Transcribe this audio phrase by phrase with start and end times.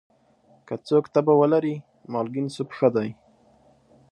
[0.67, 1.75] که څوک تبه ولري،
[2.11, 3.09] مالګین سوپ ښه دی.